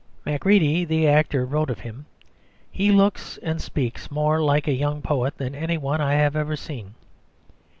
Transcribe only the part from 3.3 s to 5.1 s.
and speaks more like a young